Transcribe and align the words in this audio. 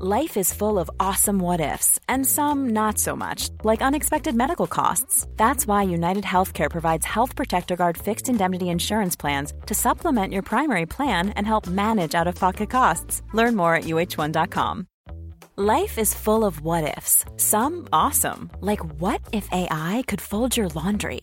Life 0.00 0.36
is 0.36 0.52
full 0.52 0.78
of 0.78 0.88
awesome 1.00 1.40
what 1.40 1.60
ifs, 1.60 1.98
and 2.08 2.24
some 2.24 2.68
not 2.68 2.98
so 2.98 3.16
much, 3.16 3.48
like 3.64 3.82
unexpected 3.82 4.32
medical 4.32 4.68
costs. 4.68 5.26
That's 5.36 5.66
why 5.66 5.82
United 5.82 6.22
Healthcare 6.22 6.70
provides 6.70 7.04
Health 7.04 7.34
Protector 7.34 7.74
Guard 7.74 7.98
fixed 7.98 8.28
indemnity 8.28 8.68
insurance 8.68 9.16
plans 9.16 9.52
to 9.66 9.74
supplement 9.74 10.32
your 10.32 10.42
primary 10.42 10.86
plan 10.86 11.30
and 11.30 11.44
help 11.44 11.66
manage 11.66 12.14
out 12.14 12.28
of 12.28 12.36
pocket 12.36 12.70
costs. 12.70 13.22
Learn 13.32 13.56
more 13.56 13.74
at 13.74 13.84
uh1.com. 13.84 14.86
Life 15.56 15.98
is 15.98 16.14
full 16.14 16.44
of 16.44 16.60
what 16.60 16.96
ifs, 16.96 17.24
some 17.36 17.88
awesome, 17.92 18.52
like 18.60 19.00
what 19.00 19.20
if 19.32 19.48
AI 19.50 20.04
could 20.06 20.20
fold 20.20 20.56
your 20.56 20.68
laundry? 20.68 21.22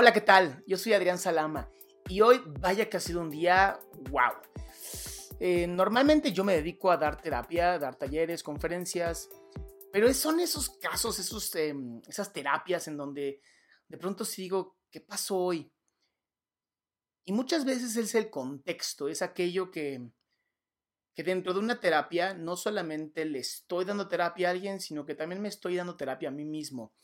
Hola, 0.00 0.12
¿qué 0.12 0.20
tal? 0.20 0.62
Yo 0.64 0.76
soy 0.76 0.92
Adrián 0.92 1.18
Salama 1.18 1.68
y 2.08 2.20
hoy 2.20 2.40
vaya 2.60 2.88
que 2.88 2.98
ha 2.98 3.00
sido 3.00 3.20
un 3.20 3.30
día 3.30 3.80
wow. 4.10 4.30
Eh, 5.40 5.66
normalmente 5.66 6.32
yo 6.32 6.44
me 6.44 6.54
dedico 6.54 6.92
a 6.92 6.96
dar 6.96 7.20
terapia, 7.20 7.80
dar 7.80 7.96
talleres, 7.96 8.44
conferencias, 8.44 9.28
pero 9.92 10.14
son 10.14 10.38
esos 10.38 10.70
casos, 10.70 11.18
esos, 11.18 11.52
em, 11.56 12.00
esas 12.06 12.32
terapias 12.32 12.86
en 12.86 12.96
donde 12.96 13.42
de 13.88 13.98
pronto 13.98 14.24
sí 14.24 14.42
digo, 14.42 14.78
¿qué 14.88 15.00
pasó 15.00 15.36
hoy? 15.36 15.68
Y 17.24 17.32
muchas 17.32 17.64
veces 17.64 17.96
es 17.96 18.14
el 18.14 18.30
contexto, 18.30 19.08
es 19.08 19.20
aquello 19.20 19.72
que, 19.72 20.12
que 21.12 21.24
dentro 21.24 21.52
de 21.54 21.58
una 21.58 21.80
terapia 21.80 22.34
no 22.34 22.54
solamente 22.54 23.24
le 23.24 23.40
estoy 23.40 23.84
dando 23.84 24.06
terapia 24.06 24.46
a 24.46 24.50
alguien, 24.52 24.78
sino 24.78 25.04
que 25.04 25.16
también 25.16 25.42
me 25.42 25.48
estoy 25.48 25.74
dando 25.74 25.96
terapia 25.96 26.28
a 26.28 26.32
mí 26.32 26.44
mismo. 26.44 26.94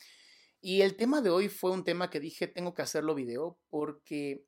Y 0.61 0.81
el 0.81 0.95
tema 0.95 1.21
de 1.21 1.29
hoy 1.29 1.49
fue 1.49 1.71
un 1.71 1.83
tema 1.83 2.09
que 2.09 2.19
dije, 2.19 2.47
tengo 2.47 2.73
que 2.73 2.81
hacerlo 2.81 3.15
video 3.15 3.59
porque 3.69 4.45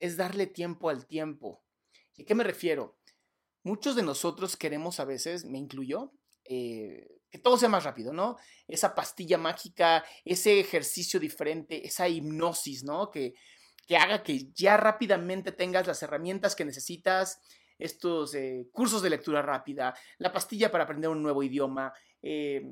es 0.00 0.16
darle 0.16 0.46
tiempo 0.46 0.88
al 0.88 1.06
tiempo. 1.06 1.64
¿Y 2.16 2.22
a 2.22 2.26
qué 2.26 2.34
me 2.34 2.44
refiero? 2.44 2.98
Muchos 3.62 3.94
de 3.94 4.02
nosotros 4.02 4.56
queremos 4.56 4.98
a 4.98 5.04
veces, 5.04 5.44
me 5.44 5.58
incluyo, 5.58 6.12
eh, 6.44 7.20
que 7.30 7.38
todo 7.38 7.56
sea 7.56 7.68
más 7.68 7.84
rápido, 7.84 8.12
¿no? 8.12 8.36
Esa 8.66 8.94
pastilla 8.94 9.38
mágica, 9.38 10.04
ese 10.24 10.58
ejercicio 10.58 11.20
diferente, 11.20 11.86
esa 11.86 12.08
hipnosis, 12.08 12.82
¿no? 12.84 13.10
Que, 13.10 13.34
que 13.86 13.96
haga 13.96 14.22
que 14.22 14.50
ya 14.52 14.76
rápidamente 14.76 15.52
tengas 15.52 15.86
las 15.86 16.02
herramientas 16.02 16.56
que 16.56 16.64
necesitas, 16.64 17.40
estos 17.82 18.34
eh, 18.34 18.68
cursos 18.72 19.02
de 19.02 19.10
lectura 19.10 19.42
rápida, 19.42 19.94
la 20.18 20.32
pastilla 20.32 20.70
para 20.70 20.84
aprender 20.84 21.10
un 21.10 21.22
nuevo 21.22 21.42
idioma, 21.42 21.92
eh, 22.22 22.62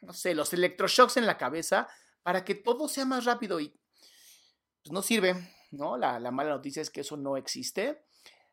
no 0.00 0.12
sé, 0.12 0.34
los 0.34 0.52
electroshocks 0.52 1.18
en 1.18 1.26
la 1.26 1.36
cabeza 1.36 1.86
para 2.22 2.44
que 2.44 2.54
todo 2.54 2.88
sea 2.88 3.04
más 3.04 3.26
rápido 3.26 3.60
y 3.60 3.68
pues 4.82 4.92
no 4.92 5.02
sirve, 5.02 5.34
¿no? 5.70 5.96
La, 5.96 6.18
mala 6.30 6.50
noticia 6.50 6.80
es 6.80 6.90
que 6.90 7.02
eso 7.02 7.16
no 7.16 7.36
existe. 7.36 8.04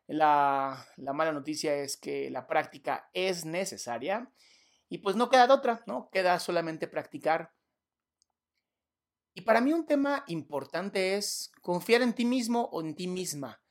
La, 0.06 0.86
la, 0.96 1.12
mala 1.12 1.32
noticia 1.32 1.74
es 1.76 1.96
que 1.96 2.30
la 2.30 2.46
práctica 2.46 3.08
es 3.14 3.44
necesaria 3.46 4.30
y 4.88 4.98
pues 4.98 5.16
no 5.16 5.30
queda 5.30 5.46
de 5.46 5.54
otra, 5.54 5.82
¿no? 5.86 6.10
Queda 6.12 6.38
solamente 6.38 6.88
practicar. 6.88 7.52
Y 9.34 9.42
para 9.42 9.62
mí 9.62 9.72
un 9.72 9.86
tema 9.86 10.24
importante 10.26 11.16
es 11.16 11.50
confiar 11.62 12.02
en 12.02 12.12
ti 12.12 12.26
mismo 12.26 12.68
o 12.72 12.82
en 12.82 12.94
ti 12.94 13.08
misma. 13.08 13.62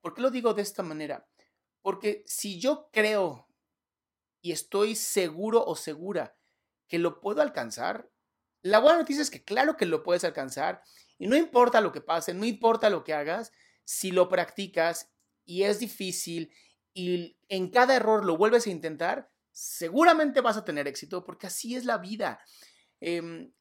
¿Por 0.00 0.14
qué 0.14 0.22
lo 0.22 0.30
digo 0.30 0.54
de 0.54 0.62
esta 0.62 0.82
manera? 0.82 1.26
Porque 1.84 2.22
si 2.24 2.58
yo 2.58 2.88
creo 2.94 3.46
y 4.40 4.52
estoy 4.52 4.96
seguro 4.96 5.62
o 5.62 5.76
segura 5.76 6.34
que 6.88 6.98
lo 6.98 7.20
puedo 7.20 7.42
alcanzar, 7.42 8.10
la 8.62 8.78
buena 8.78 9.00
noticia 9.00 9.20
es 9.20 9.30
que 9.30 9.44
claro 9.44 9.76
que 9.76 9.84
lo 9.84 10.02
puedes 10.02 10.24
alcanzar 10.24 10.80
y 11.18 11.26
no 11.26 11.36
importa 11.36 11.82
lo 11.82 11.92
que 11.92 12.00
pase, 12.00 12.32
no 12.32 12.46
importa 12.46 12.88
lo 12.88 13.04
que 13.04 13.12
hagas, 13.12 13.52
si 13.84 14.12
lo 14.12 14.30
practicas 14.30 15.10
y 15.44 15.64
es 15.64 15.78
difícil 15.78 16.50
y 16.94 17.36
en 17.50 17.68
cada 17.68 17.94
error 17.94 18.24
lo 18.24 18.38
vuelves 18.38 18.66
a 18.66 18.70
intentar, 18.70 19.30
seguramente 19.52 20.40
vas 20.40 20.56
a 20.56 20.64
tener 20.64 20.88
éxito 20.88 21.22
porque 21.22 21.48
así 21.48 21.76
es 21.76 21.84
la 21.84 21.98
vida. 21.98 22.40
Em, 22.98 23.52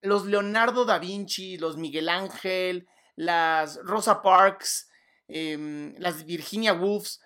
los 0.00 0.26
Leonardo 0.26 0.84
da 0.84 1.00
Vinci, 1.00 1.56
los 1.56 1.76
Miguel 1.76 2.08
Ángel, 2.08 2.86
las 3.16 3.80
Rosa 3.82 4.22
Parks, 4.22 4.88
em, 5.26 5.96
las 5.98 6.24
Virginia 6.24 6.72
Woolfs, 6.72 7.20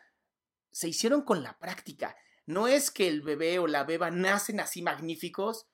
se 0.76 0.90
hicieron 0.90 1.22
con 1.22 1.42
la 1.42 1.58
práctica. 1.58 2.14
No 2.44 2.68
es 2.68 2.90
que 2.90 3.08
el 3.08 3.22
bebé 3.22 3.58
o 3.58 3.66
la 3.66 3.84
beba 3.84 4.10
nacen 4.10 4.60
así 4.60 4.82
magníficos, 4.82 5.70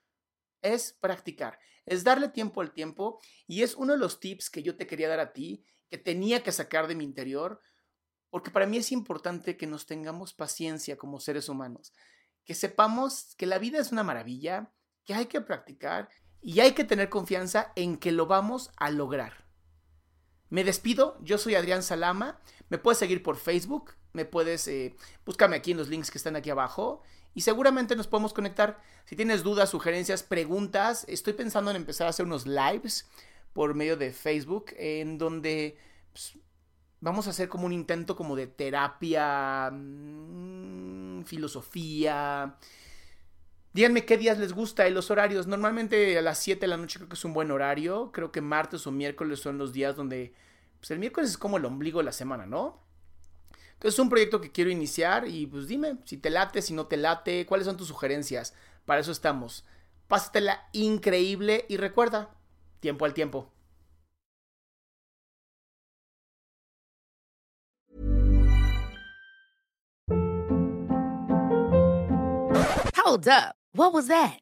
es 0.60 0.92
practicar, 0.92 1.58
es 1.84 2.04
darle 2.04 2.28
tiempo 2.28 2.60
al 2.60 2.72
tiempo 2.72 3.18
y 3.48 3.64
es 3.64 3.74
uno 3.74 3.94
de 3.94 3.98
los 3.98 4.20
tips 4.20 4.48
que 4.48 4.62
yo 4.62 4.76
te 4.76 4.86
quería 4.86 5.08
dar 5.08 5.18
a 5.18 5.32
ti, 5.32 5.64
que 5.90 5.98
tenía 5.98 6.44
que 6.44 6.52
sacar 6.52 6.86
de 6.86 6.94
mi 6.94 7.02
interior, 7.02 7.60
porque 8.30 8.52
para 8.52 8.64
mí 8.64 8.76
es 8.76 8.92
importante 8.92 9.56
que 9.56 9.66
nos 9.66 9.86
tengamos 9.86 10.34
paciencia 10.34 10.96
como 10.96 11.18
seres 11.18 11.48
humanos, 11.48 11.92
que 12.44 12.54
sepamos 12.54 13.34
que 13.36 13.46
la 13.46 13.58
vida 13.58 13.80
es 13.80 13.90
una 13.90 14.04
maravilla, 14.04 14.72
que 15.04 15.14
hay 15.14 15.26
que 15.26 15.40
practicar 15.40 16.10
y 16.40 16.60
hay 16.60 16.74
que 16.74 16.84
tener 16.84 17.08
confianza 17.08 17.72
en 17.74 17.96
que 17.96 18.12
lo 18.12 18.26
vamos 18.26 18.70
a 18.76 18.92
lograr. 18.92 19.48
Me 20.52 20.64
despido, 20.64 21.18
yo 21.22 21.38
soy 21.38 21.54
Adrián 21.54 21.82
Salama, 21.82 22.38
me 22.72 22.78
puedes 22.78 22.96
seguir 22.96 23.22
por 23.22 23.36
Facebook, 23.36 23.92
me 24.14 24.24
puedes, 24.24 24.66
eh, 24.66 24.96
búscame 25.26 25.56
aquí 25.56 25.72
en 25.72 25.76
los 25.76 25.90
links 25.90 26.10
que 26.10 26.16
están 26.16 26.36
aquí 26.36 26.48
abajo 26.48 27.02
y 27.34 27.42
seguramente 27.42 27.94
nos 27.96 28.06
podemos 28.06 28.32
conectar. 28.32 28.80
Si 29.04 29.14
tienes 29.14 29.42
dudas, 29.42 29.68
sugerencias, 29.68 30.22
preguntas, 30.22 31.04
estoy 31.06 31.34
pensando 31.34 31.70
en 31.70 31.76
empezar 31.76 32.06
a 32.06 32.10
hacer 32.10 32.24
unos 32.24 32.46
lives 32.46 33.06
por 33.52 33.74
medio 33.74 33.98
de 33.98 34.10
Facebook 34.10 34.72
en 34.78 35.18
donde 35.18 35.76
pues, 36.14 36.38
vamos 37.00 37.26
a 37.26 37.30
hacer 37.30 37.50
como 37.50 37.66
un 37.66 37.74
intento 37.74 38.16
como 38.16 38.36
de 38.36 38.46
terapia, 38.46 39.70
mm, 39.70 41.24
filosofía. 41.24 42.56
Díganme 43.74 44.06
qué 44.06 44.16
días 44.16 44.38
les 44.38 44.54
gusta 44.54 44.88
y 44.88 44.94
los 44.94 45.10
horarios. 45.10 45.46
Normalmente 45.46 46.16
a 46.16 46.22
las 46.22 46.38
7 46.38 46.62
de 46.62 46.68
la 46.68 46.78
noche 46.78 47.00
creo 47.00 47.10
que 47.10 47.16
es 47.16 47.24
un 47.26 47.34
buen 47.34 47.50
horario. 47.50 48.12
Creo 48.12 48.32
que 48.32 48.40
martes 48.40 48.86
o 48.86 48.90
miércoles 48.90 49.40
son 49.40 49.58
los 49.58 49.74
días 49.74 49.94
donde... 49.94 50.32
Pues 50.82 50.90
el 50.90 50.98
miércoles 50.98 51.30
es 51.30 51.38
como 51.38 51.58
el 51.58 51.64
ombligo 51.64 52.00
de 52.00 52.06
la 52.06 52.10
semana, 52.10 52.44
¿no? 52.44 52.80
Entonces 53.74 53.94
es 53.94 53.98
un 54.00 54.08
proyecto 54.08 54.40
que 54.40 54.50
quiero 54.50 54.68
iniciar 54.68 55.28
y 55.28 55.46
pues 55.46 55.68
dime 55.68 55.98
si 56.04 56.16
te 56.16 56.28
late, 56.28 56.60
si 56.60 56.74
no 56.74 56.88
te 56.88 56.96
late, 56.96 57.46
cuáles 57.46 57.66
son 57.68 57.76
tus 57.76 57.86
sugerencias. 57.86 58.52
Para 58.84 59.00
eso 59.00 59.12
estamos. 59.12 59.64
Pásatela 60.08 60.68
increíble 60.72 61.66
y 61.68 61.76
recuerda, 61.76 62.30
tiempo 62.80 63.04
al 63.04 63.14
tiempo. 63.14 63.48
Hold 72.96 73.28
up. 73.28 73.54
What 73.72 73.92
was 73.92 74.08
that? 74.08 74.41